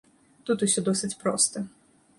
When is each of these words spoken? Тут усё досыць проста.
Тут 0.49 0.65
усё 0.67 0.85
досыць 0.89 1.13
проста. 1.23 1.57